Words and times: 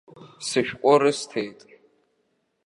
Сышәҟәы 0.47 0.93
рысҭеит. 1.01 1.59